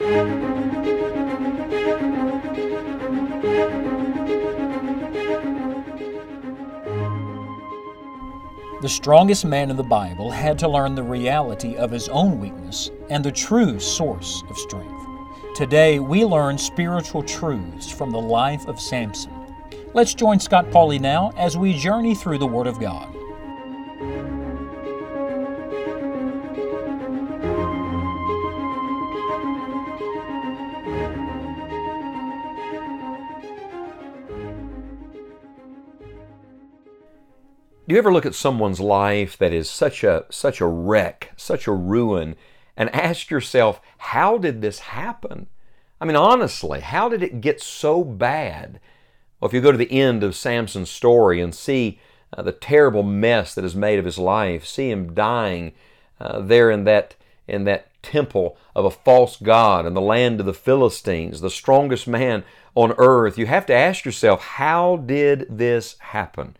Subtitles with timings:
[0.00, 0.08] The
[8.86, 13.24] strongest man in the Bible had to learn the reality of his own weakness and
[13.24, 15.04] the true source of strength.
[15.56, 19.32] Today, we learn spiritual truths from the life of Samson.
[19.94, 23.17] Let's join Scott Pauley now as we journey through the Word of God.
[37.88, 41.66] Do you ever look at someone's life that is such a such a wreck, such
[41.66, 42.36] a ruin,
[42.76, 45.46] and ask yourself, how did this happen?
[45.98, 48.78] I mean, honestly, how did it get so bad?
[49.40, 51.98] Well, if you go to the end of Samson's story and see
[52.30, 55.72] uh, the terrible mess that is made of his life, see him dying
[56.20, 57.14] uh, there in that
[57.46, 62.06] in that temple of a false god in the land of the Philistines, the strongest
[62.06, 62.44] man
[62.74, 66.54] on earth, you have to ask yourself, how did this happen?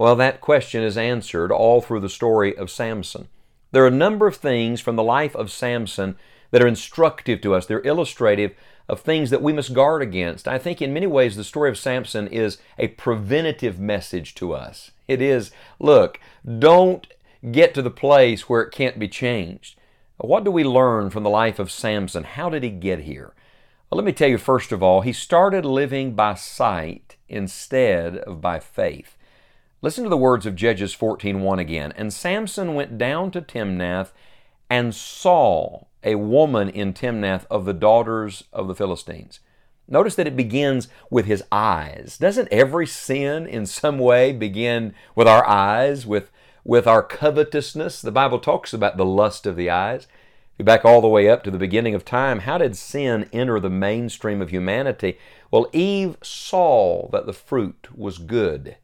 [0.00, 3.28] Well, that question is answered all through the story of Samson.
[3.70, 6.16] There are a number of things from the life of Samson
[6.52, 7.66] that are instructive to us.
[7.66, 8.54] They're illustrative
[8.88, 10.48] of things that we must guard against.
[10.48, 14.90] I think in many ways the story of Samson is a preventative message to us.
[15.06, 16.18] It is, look,
[16.58, 17.06] don't
[17.52, 19.78] get to the place where it can't be changed.
[20.16, 22.24] What do we learn from the life of Samson?
[22.24, 23.34] How did he get here?
[23.90, 28.40] Well, let me tell you first of all, he started living by sight instead of
[28.40, 29.18] by faith.
[29.82, 31.92] Listen to the words of Judges 14:1 again.
[31.96, 34.12] And Samson went down to Timnath
[34.68, 39.40] and saw a woman in Timnath of the daughters of the Philistines.
[39.88, 42.18] Notice that it begins with his eyes.
[42.18, 46.30] Doesn't every sin in some way begin with our eyes, with,
[46.62, 48.02] with our covetousness?
[48.02, 50.06] The Bible talks about the lust of the eyes.
[50.58, 52.40] Go back all the way up to the beginning of time.
[52.40, 55.18] How did sin enter the mainstream of humanity?
[55.50, 58.76] Well, Eve saw that the fruit was good.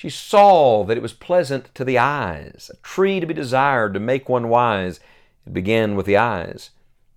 [0.00, 4.00] She saw that it was pleasant to the eyes, a tree to be desired to
[4.00, 4.98] make one wise.
[5.46, 6.70] It began with the eyes.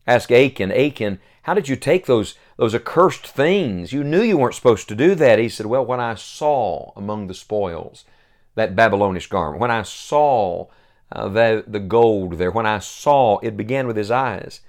[0.05, 3.93] Ask Achan, Achan, how did you take those, those accursed things?
[3.93, 5.39] You knew you weren't supposed to do that.
[5.39, 8.03] He said, Well, when I saw among the spoils
[8.55, 10.67] that Babylonish garment, when I saw
[11.09, 14.59] uh, the, the gold there, when I saw, it began with his eyes.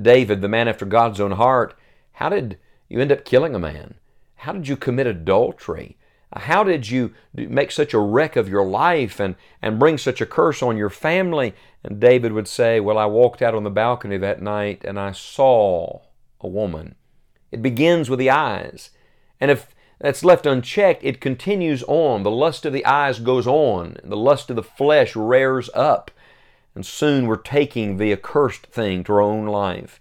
[0.00, 1.76] David, the man after God's own heart,
[2.12, 2.56] how did
[2.88, 3.94] you end up killing a man?
[4.36, 5.97] How did you commit adultery?
[6.34, 10.26] How did you make such a wreck of your life and, and bring such a
[10.26, 11.54] curse on your family?
[11.82, 15.12] And David would say, Well, I walked out on the balcony that night and I
[15.12, 16.00] saw
[16.40, 16.96] a woman.
[17.50, 18.90] It begins with the eyes.
[19.40, 22.22] And if that's left unchecked, it continues on.
[22.22, 26.10] The lust of the eyes goes on, the lust of the flesh rears up.
[26.74, 30.00] And soon we're taking the accursed thing to our own life.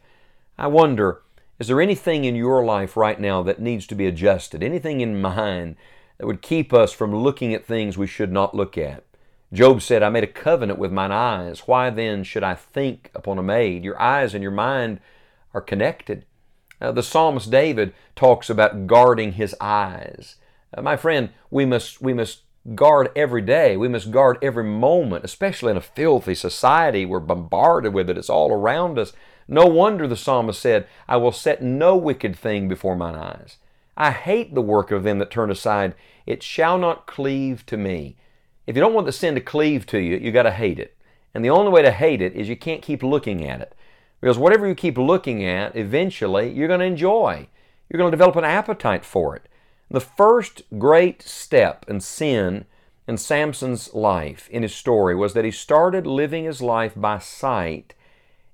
[0.57, 1.21] I wonder,
[1.57, 4.61] is there anything in your life right now that needs to be adjusted?
[4.61, 5.77] Anything in mine?
[6.17, 9.03] That would keep us from looking at things we should not look at.
[9.53, 11.61] Job said, I made a covenant with mine eyes.
[11.67, 13.83] Why then should I think upon a maid?
[13.83, 14.99] Your eyes and your mind
[15.53, 16.25] are connected.
[16.81, 20.35] Uh, the psalmist David talks about guarding his eyes.
[20.75, 22.41] Uh, my friend, we must, we must
[22.75, 23.77] guard every day.
[23.77, 27.05] We must guard every moment, especially in a filthy society.
[27.05, 29.13] We're bombarded with it, it's all around us.
[29.47, 33.57] No wonder the psalmist said, I will set no wicked thing before mine eyes.
[33.97, 35.95] I hate the work of them that turn aside.
[36.27, 38.15] It shall not cleave to me.
[38.67, 40.95] If you don't want the sin to cleave to you, you got to hate it.
[41.33, 43.73] And the only way to hate it is you can't keep looking at it.
[44.21, 47.47] Because whatever you keep looking at, eventually you're going to enjoy.
[47.89, 49.47] You're going to develop an appetite for it.
[49.89, 52.65] The first great step in sin
[53.07, 57.93] in Samson's life, in his story, was that he started living his life by sight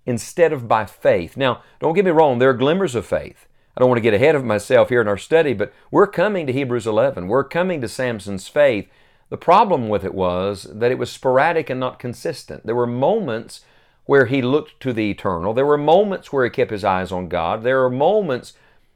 [0.06, 1.36] instead of by faith.
[1.36, 3.48] Now, don't get me wrong, there are glimmers of faith.
[3.76, 6.46] I don't want to get ahead of myself here in our study, but we're coming
[6.46, 7.28] to Hebrews 11.
[7.28, 8.88] We're coming to Samson's faith.
[9.30, 12.66] The problem with it was that it was sporadic and not consistent.
[12.66, 13.62] There were moments
[14.06, 15.54] where he looked to the eternal.
[15.54, 17.64] There were moments where he kept his eyes on God.
[17.64, 18.54] There were moments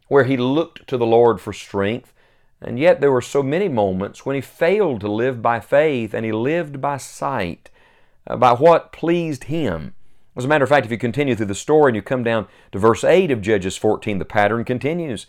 [0.10, 2.14] where he looked to the Lord for strength.
[2.62, 6.26] And yet there were so many moments when he failed to live by faith and
[6.26, 7.70] he lived by sight,
[8.28, 9.94] uh, by what pleased him.
[10.38, 12.48] As a matter of fact, if you continue through the story and you come down
[12.72, 15.26] to verse 8 of Judges 14, the pattern continues.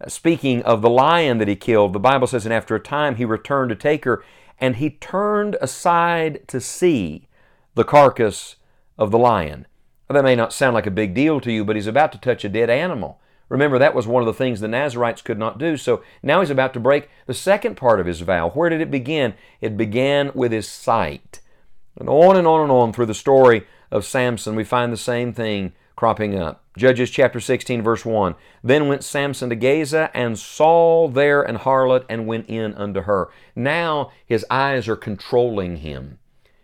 [0.00, 3.16] Uh, speaking of the lion that he killed, the Bible says, And after a time
[3.16, 4.22] he returned to take her,
[4.60, 7.26] and he turned aside to see
[7.74, 8.54] the carcass
[8.96, 9.66] of the lion.
[10.08, 12.18] Well, that may not sound like a big deal to you, but he's about to
[12.18, 13.20] touch a dead animal.
[13.48, 15.76] Remember, that was one of the things the Nazarites could not do.
[15.76, 18.50] So now he's about to break the second part of his vow.
[18.50, 19.34] Where did it begin?
[19.60, 21.40] It began with his sight.
[21.98, 25.32] And on and on and on through the story of Samson, we find the same
[25.32, 26.64] thing cropping up.
[26.76, 28.34] Judges chapter 16, verse 1.
[28.64, 33.30] Then went Samson to Gaza and saw there an harlot and went in unto her.
[33.54, 36.18] Now his eyes are controlling him.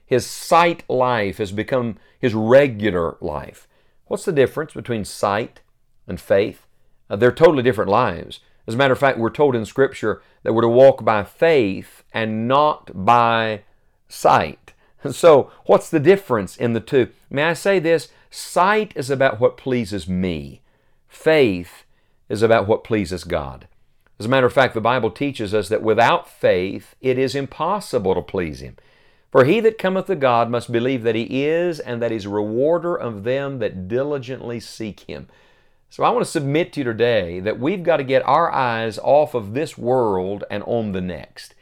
[0.06, 3.68] His sight life has become his regular life.
[4.06, 5.60] What's the difference between sight
[6.06, 6.66] and faith?
[7.10, 8.40] Uh, they're totally different lives.
[8.66, 12.04] As a matter of fact, we're told in Scripture that we're to walk by faith
[12.12, 13.62] and not by
[14.08, 14.67] sight.
[15.12, 17.10] So, what's the difference in the two?
[17.30, 18.08] May I say this?
[18.30, 20.60] Sight is about what pleases me,
[21.08, 21.84] faith
[22.28, 23.68] is about what pleases God.
[24.18, 28.14] As a matter of fact, the Bible teaches us that without faith it is impossible
[28.14, 28.76] to please Him.
[29.30, 32.30] For he that cometh to God must believe that He is, and that He's a
[32.30, 35.28] rewarder of them that diligently seek Him.
[35.90, 38.98] So I want to submit to you today that we've got to get our eyes
[38.98, 41.54] off of this world and on the next.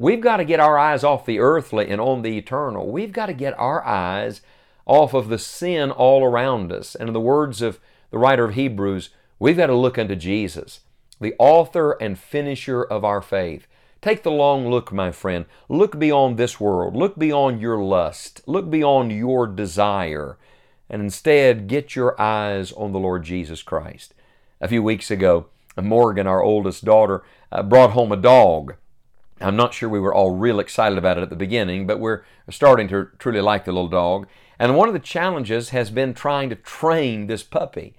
[0.00, 2.86] We've got to get our eyes off the earthly and on the eternal.
[2.86, 4.42] We've got to get our eyes
[4.86, 6.94] off of the sin all around us.
[6.94, 7.80] And in the words of
[8.12, 9.10] the writer of Hebrews,
[9.40, 10.80] we've got to look unto Jesus,
[11.20, 13.66] the author and finisher of our faith.
[14.00, 15.46] Take the long look, my friend.
[15.68, 16.94] Look beyond this world.
[16.94, 18.40] Look beyond your lust.
[18.46, 20.38] Look beyond your desire.
[20.88, 24.14] And instead, get your eyes on the Lord Jesus Christ.
[24.60, 25.46] A few weeks ago,
[25.76, 28.76] Morgan, our oldest daughter, uh, brought home a dog.
[29.40, 32.24] I'm not sure we were all real excited about it at the beginning, but we're
[32.50, 34.26] starting to truly like the little dog.
[34.58, 37.94] And one of the challenges has been trying to train this puppy.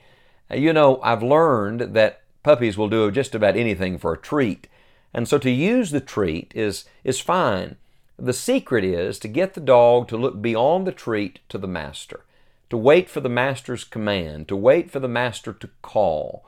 [0.51, 4.67] You know, I've learned that puppies will do just about anything for a treat.
[5.13, 7.77] And so to use the treat is, is fine.
[8.17, 12.25] The secret is to get the dog to look beyond the treat to the master,
[12.69, 16.45] to wait for the master's command, to wait for the master to call.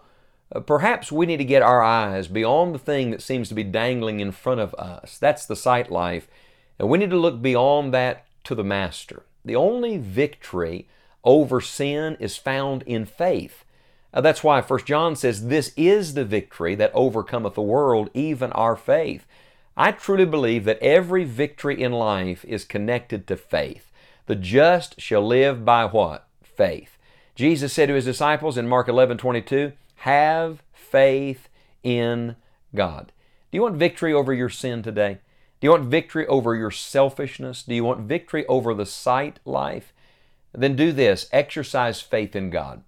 [0.66, 4.20] Perhaps we need to get our eyes beyond the thing that seems to be dangling
[4.20, 5.18] in front of us.
[5.18, 6.28] That's the sight life.
[6.78, 9.24] And we need to look beyond that to the Master.
[9.46, 10.88] The only victory
[11.24, 13.64] over sin is found in faith.
[14.14, 18.52] Uh, that's why 1 John says, This is the victory that overcometh the world, even
[18.52, 19.26] our faith.
[19.78, 23.90] I truly believe that every victory in life is connected to faith.
[24.26, 26.28] The just shall live by what?
[26.44, 26.98] Faith.
[27.36, 29.72] Jesus said to his disciples in Mark 11 22,
[30.02, 31.48] have faith
[31.84, 32.36] in
[32.74, 33.12] God.
[33.52, 35.20] Do you want victory over your sin today?
[35.60, 37.62] Do you want victory over your selfishness?
[37.62, 39.94] Do you want victory over the sight life?
[40.54, 42.82] Then do this exercise faith in God.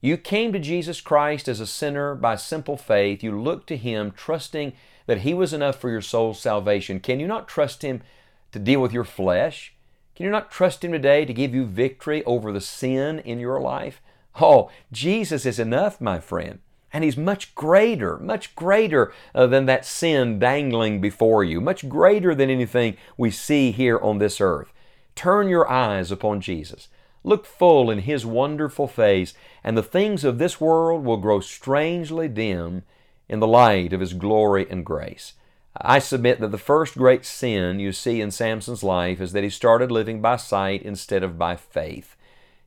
[0.00, 3.22] You came to Jesus Christ as a sinner by simple faith.
[3.22, 4.72] You looked to Him, trusting
[5.06, 6.98] that He was enough for your soul's salvation.
[6.98, 8.02] Can you not trust Him
[8.50, 9.72] to deal with your flesh?
[10.16, 13.60] Can you not trust Him today to give you victory over the sin in your
[13.60, 14.00] life?
[14.40, 16.60] Oh, Jesus is enough, my friend.
[16.92, 22.34] And He's much greater, much greater uh, than that sin dangling before you, much greater
[22.34, 24.72] than anything we see here on this earth.
[25.14, 26.88] Turn your eyes upon Jesus.
[27.24, 29.34] Look full in His wonderful face,
[29.64, 32.84] and the things of this world will grow strangely dim
[33.28, 35.32] in the light of His glory and grace.
[35.80, 39.50] I submit that the first great sin you see in Samson's life is that he
[39.50, 42.16] started living by sight instead of by faith.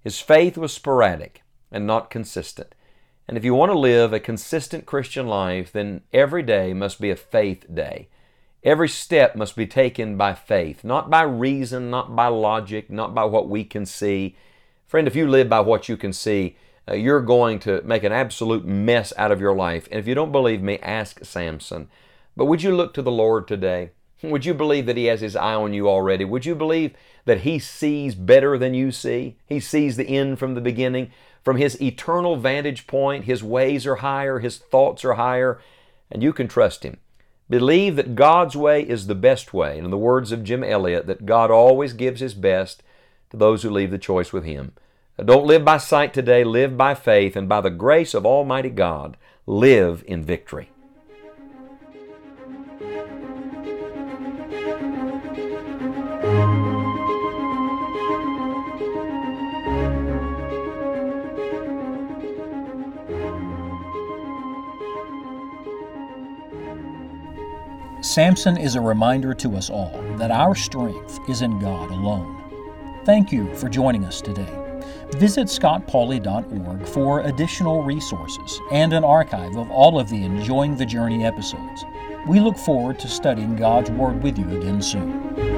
[0.03, 2.73] His faith was sporadic and not consistent.
[3.27, 7.11] And if you want to live a consistent Christian life, then every day must be
[7.11, 8.07] a faith day.
[8.63, 13.23] Every step must be taken by faith, not by reason, not by logic, not by
[13.25, 14.35] what we can see.
[14.87, 16.57] Friend, if you live by what you can see,
[16.89, 19.87] uh, you're going to make an absolute mess out of your life.
[19.91, 21.87] And if you don't believe me, ask Samson.
[22.35, 23.91] But would you look to the Lord today?
[24.23, 26.25] Would you believe that He has His eye on you already?
[26.25, 26.93] Would you believe
[27.25, 29.37] that He sees better than you see?
[29.45, 31.11] He sees the end from the beginning.
[31.43, 35.59] From His eternal vantage point, His ways are higher, His thoughts are higher,
[36.11, 36.97] and you can trust Him.
[37.49, 39.77] Believe that God's way is the best way.
[39.77, 42.83] And in the words of Jim Elliot, that God always gives His best
[43.31, 44.73] to those who leave the choice with Him.
[45.23, 49.17] Don't live by sight today, live by faith, and by the grace of Almighty God,
[49.45, 50.69] live in victory.
[68.09, 72.41] Samson is a reminder to us all that our strength is in God alone.
[73.05, 74.49] Thank you for joining us today.
[75.11, 81.23] Visit scottpauley.org for additional resources and an archive of all of the Enjoying the Journey
[81.23, 81.85] episodes.
[82.25, 85.48] We look forward to studying God's Word with you again soon.